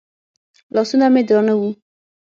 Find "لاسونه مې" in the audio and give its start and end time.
0.75-1.21